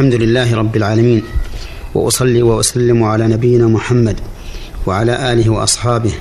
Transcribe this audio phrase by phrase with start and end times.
[0.00, 1.22] الحمد لله رب العالمين
[1.94, 4.20] وأصلي وأسلم على نبينا محمد
[4.86, 6.12] وعلى آله وأصحابه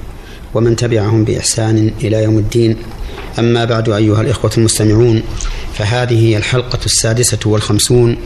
[0.53, 2.77] ومن تبعهم بإحسان إلى يوم الدين.
[3.39, 5.23] أما بعد أيها الإخوة المستمعون
[5.73, 8.17] فهذه هي الحلقة السادسة والخمسون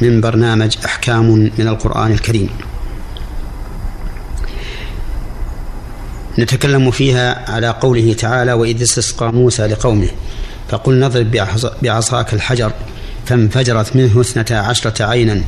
[0.00, 2.48] من برنامج أحكام من القرآن الكريم.
[6.38, 10.08] نتكلم فيها على قوله تعالى وإذ استسقى موسى لقومه
[10.68, 11.30] فقل نضرب
[11.82, 12.72] بعصاك الحجر
[13.26, 15.42] فانفجرت منه اثنتا عشرة عينا.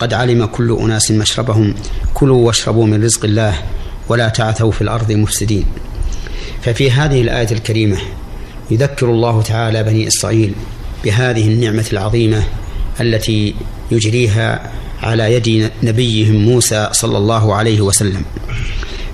[0.00, 1.74] قد علم كل أناس مشربهم.
[2.14, 3.54] كلوا واشربوا من رزق الله
[4.08, 5.64] ولا تعثوا في الأرض مفسدين.
[6.62, 7.98] ففي هذه الآية الكريمة
[8.70, 10.54] يذكر الله تعالى بني إسرائيل
[11.04, 12.42] بهذه النعمة العظيمة
[13.00, 13.54] التي
[13.90, 14.70] يجريها
[15.02, 18.22] على يد نبيهم موسى صلى الله عليه وسلم.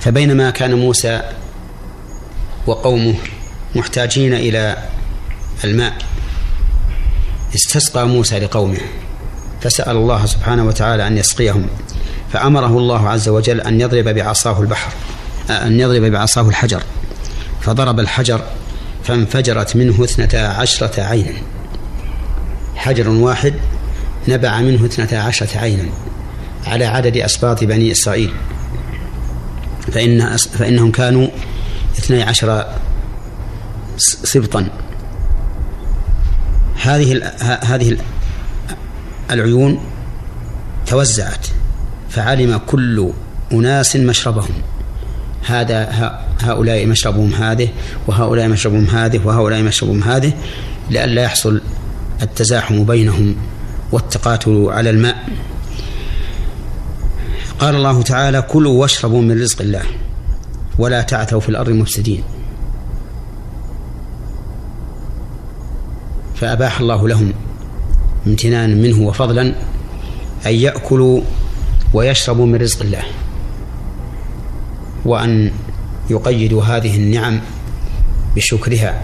[0.00, 1.22] فبينما كان موسى
[2.66, 3.14] وقومه
[3.74, 4.76] محتاجين إلى
[5.64, 5.98] الماء
[7.54, 8.80] استسقى موسى لقومه
[9.60, 11.66] فسأل الله سبحانه وتعالى أن يسقيهم
[12.32, 14.92] فأمره الله عز وجل أن يضرب بعصاه البحر
[15.50, 16.82] أن يضرب بعصاه الحجر
[17.60, 18.42] فضرب الحجر
[19.04, 21.32] فانفجرت منه اثنتا عشرة عينا.
[22.76, 23.54] حجر واحد
[24.28, 25.88] نبع منه اثنتا عشرة عينا
[26.66, 28.32] على عدد أسباط بني إسرائيل.
[29.92, 31.28] فإن فإنهم كانوا
[31.98, 32.66] اثني عشر
[34.24, 34.68] سبطا.
[36.82, 37.96] هذه هذه
[39.30, 39.80] العيون
[40.86, 41.46] توزعت
[42.10, 43.12] فعلم كل
[43.52, 44.54] أناس مشربهم.
[45.46, 45.88] هذا
[46.40, 47.68] هؤلاء مشربهم هذه
[48.06, 50.32] وهؤلاء مشربهم هذه وهؤلاء مشربهم هذه
[50.90, 51.60] لئلا يحصل
[52.22, 53.36] التزاحم بينهم
[53.92, 55.28] والتقاتل على الماء.
[57.58, 59.82] قال الله تعالى كلوا واشربوا من رزق الله
[60.78, 62.22] ولا تعثوا في الأرض مفسدين.
[66.40, 67.32] فأباح الله لهم
[68.26, 69.54] امتنانا منه وفضلا
[70.46, 71.20] أن يأكلوا
[71.94, 73.02] ويشربوا من رزق الله
[75.04, 75.50] وأن
[76.10, 77.40] يقيدوا هذه النعم
[78.36, 79.02] بشكرها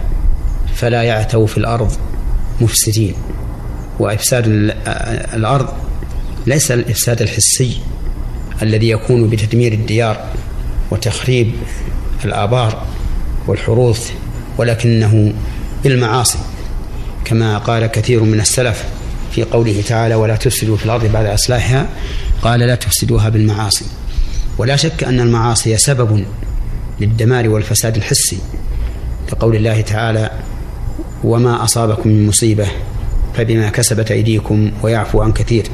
[0.75, 1.91] فلا يعتوا في الأرض
[2.61, 3.13] مفسدين
[3.99, 4.43] وإفساد
[5.33, 5.67] الأرض
[6.47, 7.77] ليس الإفساد الحسي
[8.61, 10.25] الذي يكون بتدمير الديار
[10.91, 11.51] وتخريب
[12.25, 12.85] الآبار
[13.47, 14.11] والحروث
[14.57, 15.33] ولكنه
[15.83, 16.37] بالمعاصي
[17.27, 18.83] كما قال كثير من السلف
[19.31, 21.89] في قوله تعالى ولا تفسدوا في الأرض بعد إصلاحها.
[22.41, 23.85] قال لا تفسدوها بالمعاصي.
[24.57, 26.25] ولا شك أن المعاصي سبب
[26.99, 28.37] للدمار والفساد الحسي
[29.31, 30.31] لقول الله تعالى
[31.23, 32.67] وما أصابكم من مصيبة
[33.37, 35.67] فبما كسبت أيديكم ويعفو عن كثير.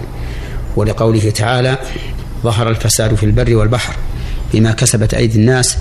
[0.76, 1.78] ولقوله تعالى
[2.44, 3.96] ظهر الفساد في البر والبحر
[4.54, 5.78] بما كسبت أيدي الناس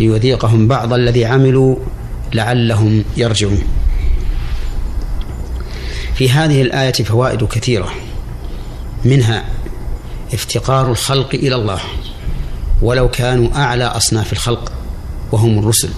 [0.00, 1.76] ليذيقهم بعض الذي عملوا
[2.34, 3.62] لعلهم يرجعون.
[6.16, 7.92] في هذه الآية فوائد كثيرة.
[9.04, 9.44] منها
[10.32, 11.80] افتقار الخلق إلى الله.
[12.82, 14.72] ولو كانوا أعلى أصناف الخلق
[15.32, 15.90] وهم الرسل.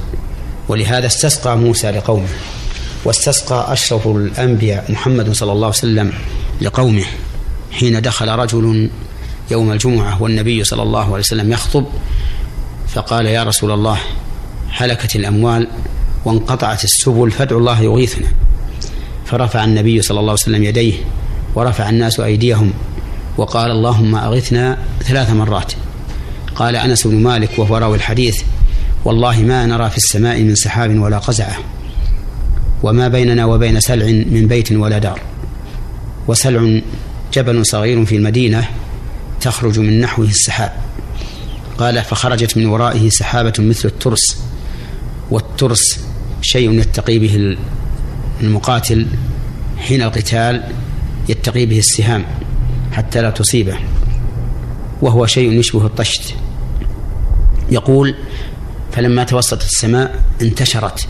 [0.68, 2.28] ولهذا استسقى موسى لقومه
[3.04, 6.12] واستسقى أشرف الأنبياء محمد صلى الله عليه وسلم
[6.60, 7.04] لقومه
[7.72, 8.90] حين دخل رجل
[9.50, 11.86] يوم الجمعة والنبي صلى الله عليه وسلم يخطب
[12.88, 13.98] فقال يا رسول الله
[14.70, 15.68] هلكت الأموال
[16.24, 18.26] وانقطعت السبل فادعوا الله يغيثنا.
[19.28, 20.94] فرفع النبي صلى الله عليه وسلم يديه
[21.54, 22.72] ورفع الناس أيديهم
[23.36, 25.72] وقال اللهم أغثنا ثلاث مرات.
[26.54, 28.42] قال أنس بن مالك وهو راوي الحديث
[29.04, 31.56] والله ما نرى في السماء من سحاب ولا قزعة
[32.82, 35.20] وما بيننا وبين سلع من بيت ولا دار.
[36.28, 36.80] وسلع
[37.32, 38.68] جبل صغير في المدينة
[39.40, 40.72] تخرج من نحوه السحاب.
[41.78, 44.42] قال فخرجت من ورائه سحابة مثل الترس
[45.30, 46.00] والترس
[46.42, 47.56] شيء يتقي به
[48.41, 49.06] المقاتل
[49.78, 50.62] حين القتال
[51.28, 52.25] يتقي به السهام
[52.93, 53.76] حتى لا تصيبه
[55.03, 56.34] وهو شيء يشبه الطشت.
[57.71, 58.15] يقول
[58.93, 61.09] فلما توسطت السماء انتشرت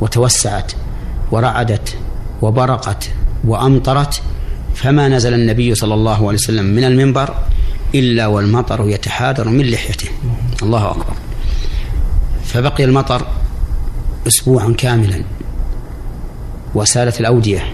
[0.00, 0.72] وتوسعت
[1.30, 1.96] ورعدت
[2.42, 3.10] وبرقت
[3.44, 4.22] وأمطرت
[4.74, 7.34] فما نزل النبي صلى الله عليه وسلم من المنبر
[7.94, 10.08] إلا والمطر يتحادر من لحيته.
[10.62, 11.14] الله أكبر.
[12.44, 13.26] فبقي المطر
[14.26, 15.22] اسبوعا كاملا.
[16.74, 17.64] وسالت الأودية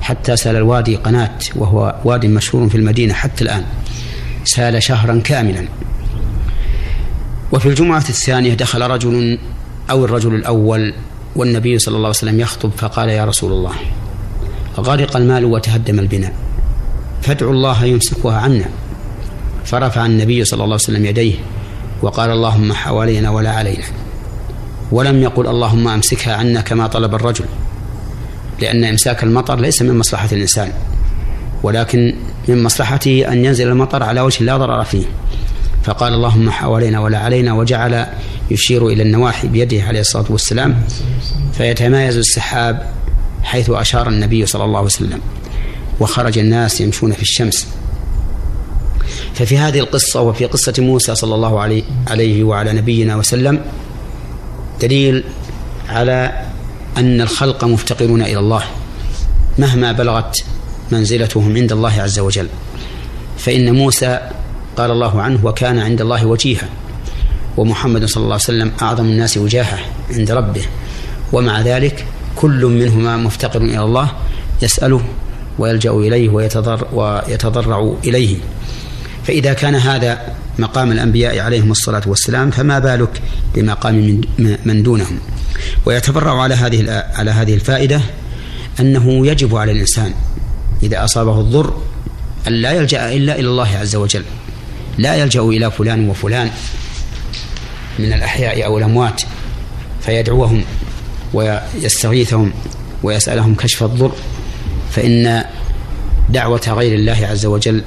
[0.00, 3.64] حتى سال الوادي قناة وهو واد مشهور في المدينة حتى الآن.
[4.44, 5.68] سال شهرا كاملا.
[7.52, 9.38] وفي الجمعة الثانية دخل رجل
[9.90, 10.94] أو الرجل الأول
[11.36, 13.72] والنبي صلى الله عليه وسلم يخطب فقال يا رسول الله
[14.78, 16.32] غرق المال وتهدم البناء
[17.22, 18.64] فادعوا الله يمسكها عنا.
[19.64, 21.34] فرفع النبي صلى الله عليه وسلم يديه
[22.02, 23.84] وقال اللهم حوالينا ولا علينا
[24.92, 27.44] ولم يقل اللهم أمسكها عنا كما طلب الرجل.
[28.60, 30.72] لأن إمساك المطر ليس من مصلحة الإنسان
[31.62, 32.14] ولكن
[32.48, 35.04] من مصلحته أن ينزل المطر على وجه لا ضرر فيه.
[35.84, 38.06] فقال اللهم حوالينا ولا علينا وجعل
[38.50, 40.82] يشير إلى النواحي بيده عليه الصلاة والسلام
[41.52, 42.90] فيتمايز السحاب
[43.42, 45.20] حيث أشار النبي صلى الله عليه وسلم
[46.00, 47.68] وخرج الناس يمشون في الشمس.
[49.34, 53.60] ففي هذه القصة وفي قصة موسى صلى الله عليه, عليه وعلى نبينا وسلم
[54.80, 55.24] دليل
[55.88, 56.47] على
[56.96, 58.62] أن الخلق مفتقرون إلى الله.
[59.58, 60.44] مهما بلغت
[60.92, 62.48] منزلتهم عند الله عز وجل.
[63.38, 64.30] فإن موسى
[64.76, 66.68] قال الله عنه وكان عند الله وجيها.
[67.56, 69.78] ومحمد صلى الله عليه وسلم أعظم الناس وجاهة
[70.10, 70.62] عند ربه.
[71.32, 72.06] ومع ذلك
[72.36, 74.12] كل منهما مفتقر إلى الله
[74.62, 75.02] يسأله
[75.58, 78.36] ويلجأ إليه ويتضر ويتضرع إليه.
[79.24, 80.18] فإذا كان هذا
[80.58, 83.22] مقام الأنبياء عليهم الصلاة والسلام فما بالك
[83.54, 84.22] بمقام
[84.64, 85.18] من دونهم؟
[85.86, 88.00] ويتفرع على هذه على هذه الفائدة
[88.80, 90.12] أنه يجب على الإنسان
[90.82, 91.82] إذا أصابه الضر
[92.48, 94.24] أن لا يلجأ إلا إلى الله عز وجل.
[94.98, 96.50] لا يلجأ إلى فلان وفلان
[97.98, 99.22] من الأحياء أو الأموات
[100.00, 100.64] فيدعوهم
[101.34, 102.52] ويستغيثهم
[103.02, 104.12] ويسألهم كشف الضر
[104.90, 105.44] فإن
[106.28, 107.82] دعوة غير الله عز وجل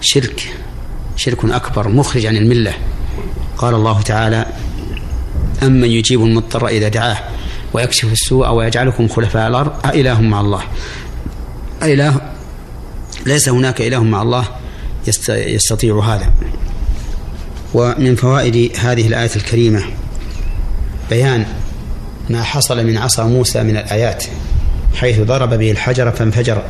[0.00, 0.54] شرك
[1.16, 2.74] شرك أكبر مخرج عن الملة.
[3.58, 4.46] قال الله تعالى
[5.62, 7.18] أمن يجيب المضطر إذا دعاه
[7.72, 10.62] ويكشف السوء ويجعلكم خلفاء الأرض أإله مع الله.
[11.82, 12.20] أإله
[13.26, 14.44] ليس هناك إله مع الله
[15.28, 16.32] يستطيع هذا.
[17.74, 19.84] ومن فوائد هذه الآية الكريمة
[21.10, 21.46] بيان
[22.30, 24.24] ما حصل من عصا موسى من الآيات
[24.94, 26.62] حيث ضرب به الحجر فانفجر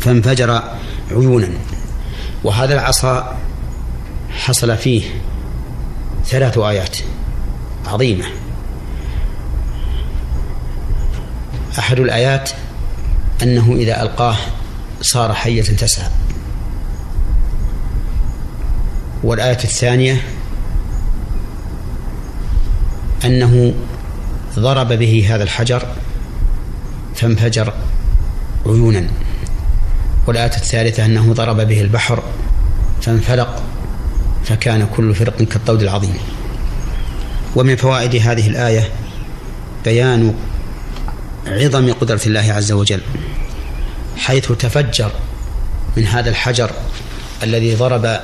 [0.00, 0.62] فانفجر
[1.10, 1.48] عيونا.
[2.44, 3.36] وهذا العصا
[4.30, 5.02] حصل فيه
[6.28, 6.96] ثلاث آيات.
[7.86, 8.24] عظيمة.
[11.78, 12.50] أحد الآيات
[13.42, 14.36] أنه إذا ألقاه
[15.00, 16.10] صار حية تسعى
[19.22, 20.22] والآية الثانية
[23.24, 23.74] أنه
[24.58, 25.86] ضرب به هذا الحجر
[27.14, 27.72] فانفجر
[28.66, 29.06] عيونا.
[30.26, 32.22] والآية الثالثة أنه ضرب به البحر
[33.02, 33.62] فانفلق
[34.44, 36.14] فكان كل فرق كالطود العظيم.
[37.56, 38.88] ومن فوائد هذه الآية
[39.84, 40.34] بيان
[41.46, 43.00] عظم قدرة الله عز وجل
[44.16, 45.10] حيث تفجر
[45.96, 46.70] من هذا الحجر
[47.42, 48.20] الذي ضرب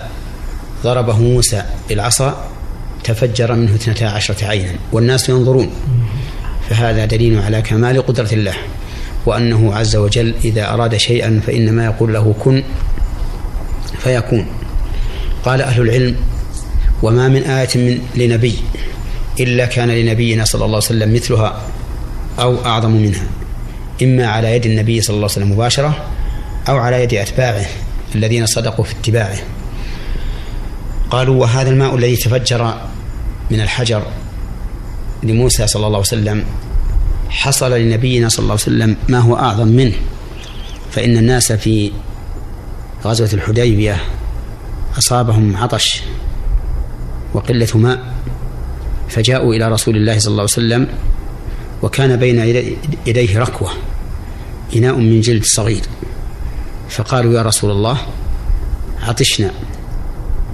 [0.85, 2.49] ضربه موسى بالعصا
[3.05, 5.71] تفجر منه اثنتا عشرة عينا والناس ينظرون.
[6.71, 8.55] فهذا دليل على كمال قدرة الله
[9.27, 12.63] وأنه عز وجل إذا أراد شيئا فإنما يقول له كن
[13.99, 14.47] فيكون.
[15.45, 16.17] قال أهل العلم
[17.03, 18.55] وما من آية من لنبي
[19.41, 21.61] إلا كان لنبينا صلى الله عليه وسلم مثلها
[22.39, 23.27] أو أعظم منها
[24.03, 26.05] إما على يد النبي صلى الله عليه وسلم مباشرة
[26.69, 27.67] أو على يد أتباعه
[28.15, 29.37] الذين صدقوا في اتباعه.
[31.11, 32.75] قالوا وهذا الماء الذي تفجر
[33.51, 34.03] من الحجر
[35.23, 36.45] لموسى صلى الله عليه وسلم
[37.29, 39.95] حصل لنبينا صلى الله عليه وسلم ما هو أعظم منه
[40.91, 41.93] فإن الناس في
[43.05, 44.01] غزوة الحديبية
[44.99, 46.03] أصابهم عطش
[47.35, 48.15] وقلة ماء
[49.09, 50.89] فجاءوا إلى رسول الله صلى الله عليه وسلم
[51.83, 52.39] وكان بين
[53.07, 53.71] يديه ركوة
[54.77, 55.83] إناء من جلد صغير.
[56.89, 57.99] فقالوا يا رسول الله
[59.03, 59.51] عطشنا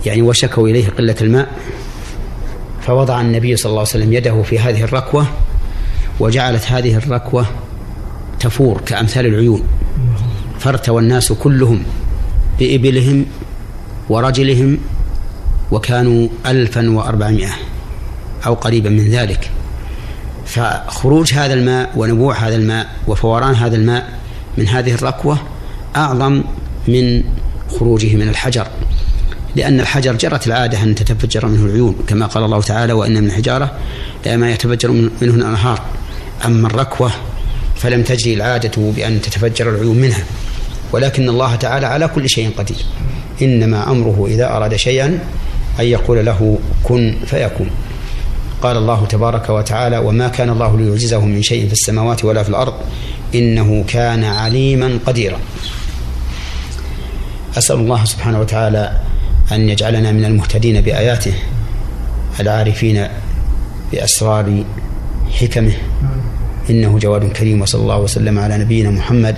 [0.06, 1.48] يعني وشكوا إليه قلة الماء
[2.82, 5.26] فوضع النبي صلى الله عليه وسلم يده في هذه الركوة
[6.20, 7.46] وجعلت هذه الركوة
[8.40, 9.62] تفور كأمثال العيون.
[10.58, 11.82] فارتوى الناس كلهم
[12.58, 13.26] بإبلهم
[14.10, 14.78] ورجلهم
[15.70, 17.52] وكانوا ألفا وأربعمائة
[18.46, 19.50] أو قريبا من ذلك.
[20.46, 24.18] فخروج هذا الماء ونبوع هذا الماء وفوران هذا الماء
[24.58, 25.38] من هذه الركوة
[25.96, 26.42] أعظم
[26.88, 27.22] من
[27.68, 28.66] خروجه من الحجر
[29.56, 33.78] لأن الحجر جرت العادة أن تتفجر منه العيون كما قال الله تعالى وإن من الحجارة
[34.26, 35.82] لما يتفجر منه الأنهار.
[36.44, 37.10] أما الركوة
[37.76, 40.24] فلم تجري العادة بأن تتفجر العيون منها
[40.92, 42.76] ولكن الله تعالى على كل شيء قدير.
[43.42, 45.18] إنما أمره إذا أراد شيئا
[45.80, 47.70] أن يقول له كن فيكون.
[48.62, 52.74] قال الله تبارك وتعالى وما كان الله ليعجزه من شيء في السماوات ولا في الأرض
[53.34, 55.38] إنه كان عليما قديرا.
[57.58, 59.00] أسأل الله سبحانه وتعالى
[59.52, 61.34] أن يجعلنا من المهتدين بآياته
[62.40, 63.08] العارفين
[63.92, 64.64] بأسرار
[65.40, 65.72] حكمه.
[66.70, 69.36] إنه جواد كريم وصلى الله وسلم على نبينا محمد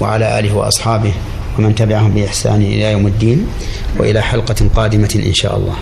[0.00, 1.12] وعلى آله وأصحابه.
[1.58, 3.46] ومن تبعهم بإحسان إلى يوم الدين
[3.98, 5.76] وإلى حلقة قادمة إن شاء الله.